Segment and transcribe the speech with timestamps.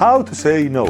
[0.00, 0.86] How to say no.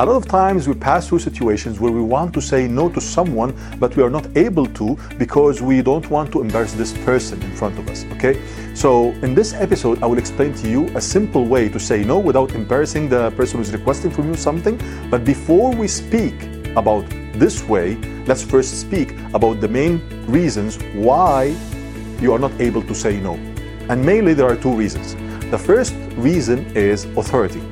[0.00, 3.00] A lot of times we pass through situations where we want to say no to
[3.00, 7.40] someone, but we are not able to because we don't want to embarrass this person
[7.40, 8.04] in front of us.
[8.14, 8.42] Okay?
[8.74, 12.18] So, in this episode, I will explain to you a simple way to say no
[12.18, 14.76] without embarrassing the person who's requesting from you something.
[15.08, 16.34] But before we speak
[16.74, 17.94] about this way,
[18.26, 21.54] let's first speak about the main reasons why
[22.20, 23.34] you are not able to say no.
[23.88, 25.14] And mainly, there are two reasons.
[25.52, 27.62] The first reason is authority.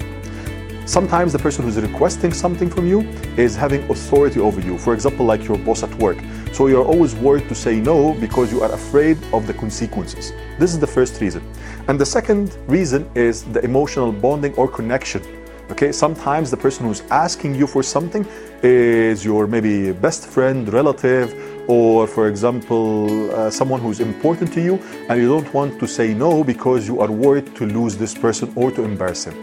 [0.87, 3.01] Sometimes the person who's requesting something from you
[3.39, 4.77] is having authority over you.
[4.77, 6.19] For example, like your boss at work.
[6.53, 10.35] So you're always worried to say no because you are afraid of the consequences.
[10.59, 11.43] This is the first reason.
[11.89, 15.23] And the second reason is the emotional bonding or connection.
[15.71, 18.27] Okay, sometimes the person who's asking you for something
[18.63, 21.35] is your maybe best friend, relative,
[21.67, 24.75] or for example, uh, someone who's important to you,
[25.09, 28.53] and you don't want to say no because you are worried to lose this person
[28.55, 29.35] or to embarrass him.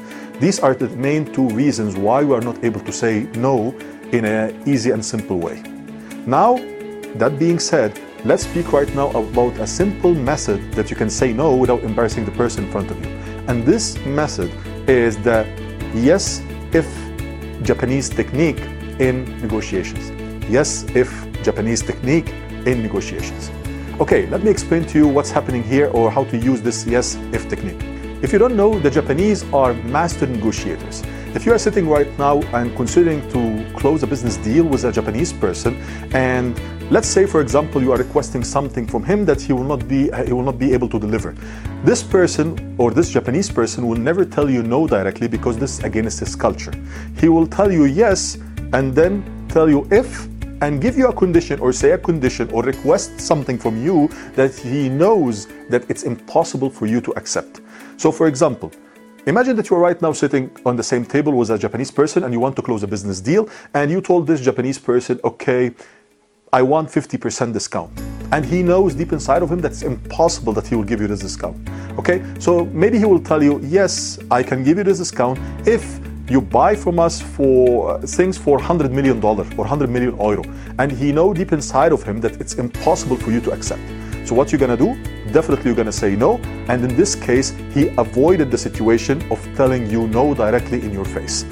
[0.41, 3.75] These are the main two reasons why we are not able to say no
[4.11, 5.61] in an easy and simple way.
[6.25, 6.55] Now,
[7.13, 11.31] that being said, let's speak right now about a simple method that you can say
[11.31, 13.11] no without embarrassing the person in front of you.
[13.47, 14.51] And this method
[14.89, 15.45] is the
[15.93, 16.41] yes
[16.73, 16.87] if
[17.61, 18.61] Japanese technique
[18.97, 20.09] in negotiations.
[20.49, 21.11] Yes if
[21.43, 22.29] Japanese technique
[22.65, 23.51] in negotiations.
[23.99, 27.15] Okay, let me explain to you what's happening here or how to use this yes
[27.31, 28.00] if technique.
[28.21, 31.01] If you don't know, the Japanese are master negotiators.
[31.33, 34.91] If you are sitting right now and considering to close a business deal with a
[34.91, 35.75] Japanese person,
[36.13, 36.59] and
[36.91, 40.11] let's say, for example, you are requesting something from him that he will not be
[40.11, 41.33] uh, he will not be able to deliver,
[41.83, 46.19] this person or this Japanese person will never tell you no directly because this against
[46.19, 46.73] his culture.
[47.17, 48.37] He will tell you yes
[48.73, 50.27] and then tell you if
[50.61, 54.53] and give you a condition or say a condition or request something from you that
[54.53, 57.60] he knows that it's impossible for you to accept.
[58.01, 58.71] So, for example,
[59.27, 62.33] Imagine that you're right now sitting on the same table with a Japanese person and
[62.33, 65.71] you want to close a business deal, and you told this Japanese person, okay,
[66.51, 67.91] I want 50% discount.
[68.31, 71.05] And he knows deep inside of him that it's impossible that he will give you
[71.05, 71.55] this discount.
[71.99, 75.99] Okay, so maybe he will tell you, yes, I can give you this discount if
[76.27, 80.43] you buy from us for uh, things for 100 million dollar or 100 million euro.
[80.79, 83.83] And he know deep inside of him that it's impossible for you to accept.
[84.25, 84.97] So what you're gonna do?
[85.31, 86.37] Definitely you're gonna say no.
[86.67, 91.05] And in this case, he avoided the situation of telling you no directly in your
[91.05, 91.45] face.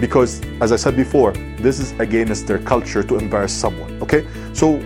[0.00, 4.02] Because as I said before, this is against their culture to embarrass someone.
[4.02, 4.26] Okay?
[4.52, 4.78] So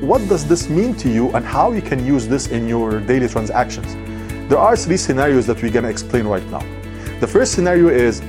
[0.00, 3.28] what does this mean to you and how you can use this in your daily
[3.28, 3.94] transactions?
[4.48, 6.64] There are three scenarios that we're gonna explain right now.
[7.20, 8.20] The first scenario is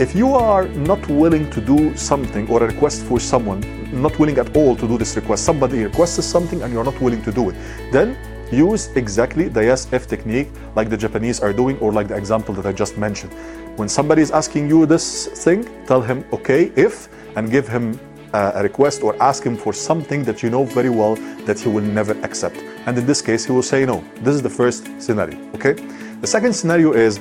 [0.00, 3.60] if you are not willing to do something or a request for someone,
[3.92, 7.22] not willing at all to do this request, somebody requests something and you're not willing
[7.22, 7.56] to do it,
[7.92, 8.16] then
[8.52, 12.54] use exactly the yes if technique like the Japanese are doing or like the example
[12.54, 13.32] that I just mentioned.
[13.76, 17.98] When somebody is asking you this thing, tell him okay if and give him
[18.32, 21.14] uh, a request or ask him for something that you know very well
[21.46, 22.56] that he will never accept.
[22.86, 24.04] And in this case, he will say no.
[24.22, 25.74] This is the first scenario, okay?
[26.20, 27.18] The second scenario is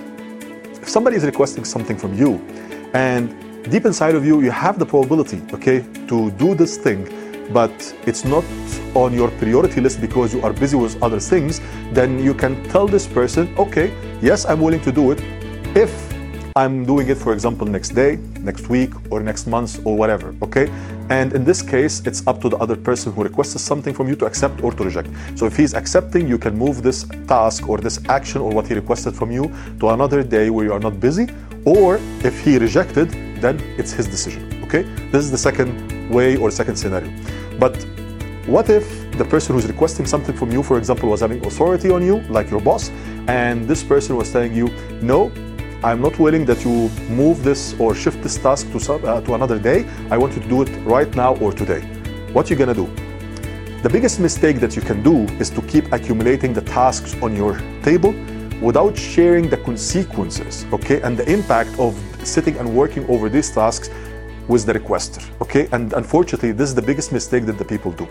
[0.82, 2.40] if somebody is requesting something from you
[2.94, 3.24] and
[3.72, 7.02] deep inside of you, you have the probability, okay, to do this thing,
[7.52, 7.74] but
[8.06, 8.46] it's not
[8.96, 11.62] on your priority list because you are busy with other things,
[11.92, 15.22] then you can tell this person, okay, yes, I'm willing to do it
[15.76, 16.16] if
[16.58, 20.70] I'm doing it, for example, next day, next week, or next month, or whatever, okay?
[21.10, 24.16] And in this case, it's up to the other person who requested something from you
[24.16, 25.10] to accept or to reject.
[25.36, 28.74] So if he's accepting, you can move this task or this action or what he
[28.74, 31.28] requested from you to another day where you are not busy.
[31.66, 33.10] Or if he rejected,
[33.42, 34.84] then it's his decision, okay?
[35.12, 37.12] This is the second way or second scenario.
[37.60, 37.86] But
[38.46, 42.06] what if the person who's requesting something from you, for example, was having authority on
[42.06, 42.92] you, like your boss,
[43.28, 44.68] and this person was telling you,
[45.02, 45.32] no,
[45.84, 49.58] I'm not willing that you move this or shift this task to, uh, to another
[49.58, 49.86] day.
[50.12, 51.82] I want you to do it right now or today.
[52.34, 52.90] What are you gonna do?
[53.82, 57.60] The biggest mistake that you can do is to keep accumulating the tasks on your
[57.82, 58.14] table
[58.62, 63.90] without sharing the consequences, okay, and the impact of sitting and working over these tasks
[64.48, 65.68] with the requester, okay?
[65.72, 68.08] And unfortunately, this is the biggest mistake that the people do.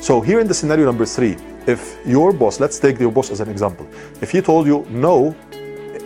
[0.00, 1.36] So here in the scenario number three,
[1.66, 3.86] if your boss, let's take your boss as an example,
[4.22, 5.34] if he told you no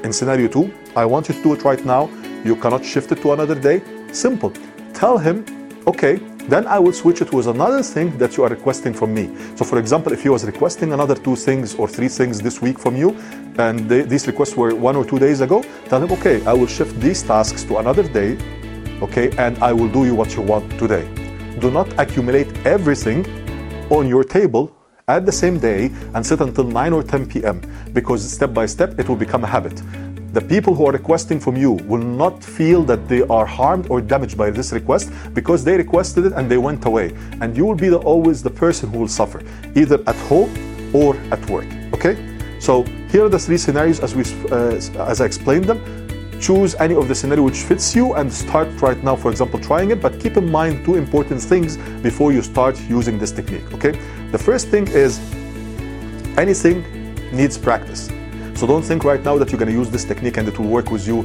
[0.02, 2.10] in scenario two, I want you to do it right now.
[2.42, 3.82] You cannot shift it to another day.
[4.12, 4.52] Simple.
[4.94, 5.44] Tell him,
[5.86, 6.16] okay,
[6.48, 9.30] then I will switch it with another thing that you are requesting from me.
[9.56, 12.78] So, for example, if he was requesting another two things or three things this week
[12.78, 13.16] from you,
[13.58, 16.66] and they, these requests were one or two days ago, tell him, okay, I will
[16.66, 18.38] shift these tasks to another day,
[19.02, 21.06] okay, and I will do you what you want today.
[21.60, 23.24] Do not accumulate everything
[23.92, 24.74] on your table
[25.08, 27.60] at the same day and sit until 9 or 10 p.m.
[27.92, 29.82] because step by step it will become a habit.
[30.32, 34.00] the people who are requesting from you will not feel that they are harmed or
[34.00, 37.14] damaged by this request because they requested it and they went away.
[37.42, 39.42] And you will be the, always the person who will suffer,
[39.74, 40.50] either at home
[40.94, 41.66] or at work.
[41.92, 42.14] Okay?
[42.60, 46.01] So here are the three scenarios as we uh, as I explained them.
[46.42, 49.92] Choose any of the scenario which fits you and start right now, for example, trying
[49.92, 50.02] it.
[50.02, 53.72] But keep in mind two important things before you start using this technique.
[53.72, 53.92] Okay?
[54.32, 55.20] The first thing is
[56.36, 56.82] anything
[57.30, 58.10] needs practice.
[58.56, 60.66] So don't think right now that you're going to use this technique and it will
[60.66, 61.20] work with you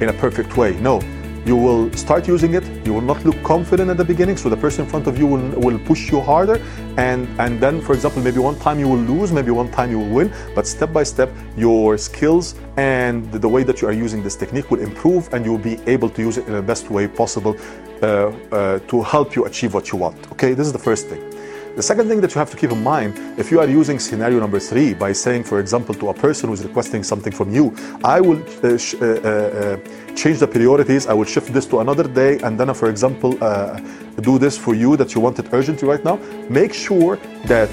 [0.00, 0.72] in a perfect way.
[0.80, 1.00] No,
[1.44, 2.64] you will start using it.
[2.86, 5.26] You will not look confident at the beginning so the person in front of you
[5.26, 6.60] will, will push you harder.
[6.96, 9.98] And and then for example maybe one time you will lose maybe one time you
[9.98, 10.32] will win.
[10.54, 14.70] But step by step your skills and the way that you are using this technique
[14.70, 17.56] will improve and you will be able to use it in the best way possible
[18.02, 20.30] uh, uh, to help you achieve what you want.
[20.32, 21.31] Okay this is the first thing
[21.74, 24.38] the second thing that you have to keep in mind, if you are using scenario
[24.40, 27.74] number three by saying, for example, to a person who is requesting something from you,
[28.04, 29.76] I will uh, sh- uh, uh,
[30.14, 33.42] change the priorities, I will shift this to another day, and then, uh, for example,
[33.42, 33.80] uh,
[34.20, 36.16] do this for you that you want it urgently right now.
[36.50, 37.16] Make sure
[37.46, 37.70] that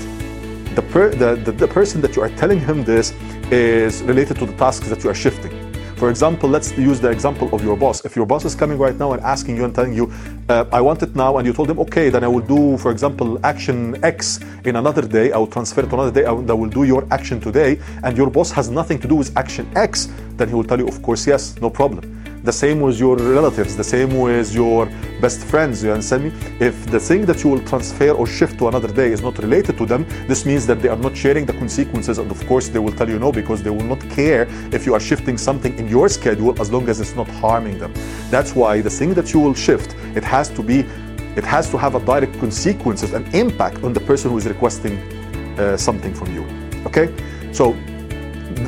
[0.75, 3.13] the, per- the, the, the person that you are telling him this
[3.51, 5.58] is related to the tasks that you are shifting.
[5.99, 8.05] For example, let's use the example of your boss.
[8.05, 10.09] If your boss is coming right now and asking you and telling you,
[10.47, 12.89] uh, I want it now, and you told him, okay, then I will do, for
[12.89, 16.49] example, action X in another day, I will transfer it to another day, I will,
[16.49, 19.69] I will do your action today, and your boss has nothing to do with action
[19.75, 20.07] X,
[20.37, 22.18] then he will tell you, of course, yes, no problem.
[22.43, 24.85] The same with your relatives, the same with your
[25.19, 26.31] best friends, you understand me?
[26.59, 29.77] If the thing that you will transfer or shift to another day is not related
[29.77, 32.79] to them, this means that they are not sharing the consequences, and of course, they
[32.79, 35.89] will tell you no because they will not care if you are shifting something in
[35.89, 37.93] your schedule as long as it's not harming them.
[38.29, 40.85] That's why the thing that you will shift, it has to be,
[41.35, 44.97] it has to have a direct consequences and impact on the person who is requesting
[45.59, 46.45] uh, something from you.
[46.85, 47.13] Okay?
[47.51, 47.75] So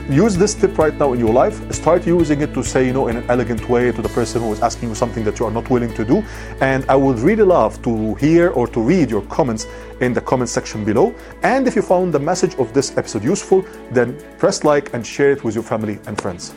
[0.10, 1.72] use this tip right now in your life.
[1.72, 4.52] Start using it to say you know in an elegant way to the person who
[4.54, 6.24] is asking you something that you are not willing to do.
[6.62, 9.68] And I would really love to hear or to read your comments
[10.00, 11.14] in the comment section below.
[11.44, 15.32] And if you found the message of this episode useful, then press like and share
[15.32, 16.54] it with your family and friends.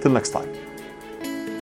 [0.00, 0.63] Till next time.